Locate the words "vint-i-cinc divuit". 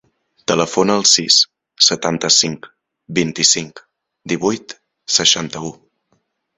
3.21-4.79